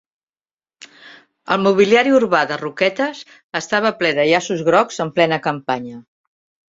El 1.55 1.59
mobiliari 1.65 2.15
urbà 2.19 2.41
de 2.53 2.57
Roquetes 2.63 3.21
estava 3.63 3.95
ple 4.01 4.15
de 4.21 4.29
llaços 4.33 4.65
grocs 4.71 4.99
en 5.07 5.13
plena 5.21 5.41
campanya 5.51 6.01